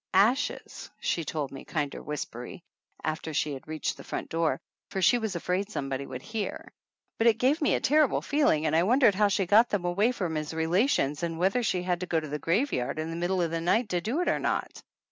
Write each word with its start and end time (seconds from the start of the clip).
"Ashes;" 0.15 0.89
she 0.99 1.23
told 1.23 1.51
me, 1.51 1.63
kinder 1.63 2.01
whispery, 2.01 2.63
after 3.03 3.35
she 3.35 3.53
had 3.53 3.67
reached 3.67 3.97
the 3.97 4.03
front 4.03 4.29
door, 4.29 4.59
for 4.89 4.99
she 4.99 5.19
was 5.19 5.35
afraid 5.35 5.69
somebody 5.69 6.07
would 6.07 6.23
hear; 6.23 6.73
but 7.19 7.27
it 7.27 7.37
gave 7.37 7.61
me 7.61 7.75
a 7.75 7.79
terrible 7.79 8.23
feeling 8.23 8.65
and 8.65 8.75
I 8.75 8.81
wondered 8.81 9.13
how 9.13 9.27
she 9.27 9.45
got 9.45 9.69
them 9.69 9.85
away 9.85 10.11
from 10.11 10.33
his 10.33 10.55
relations 10.55 11.21
and 11.21 11.37
whether 11.37 11.61
she 11.61 11.83
had 11.83 11.99
to 11.99 12.07
go 12.07 12.19
to 12.19 12.27
the 12.27 12.39
graveyard 12.39 12.97
in 12.97 13.11
the 13.11 13.15
middle 13.15 13.43
of 13.43 13.51
the 13.51 13.61
night 13.61 13.89
to 13.89 14.01
do 14.01 14.21
it 14.21 14.27
or 14.27 14.39
not. 14.39 14.81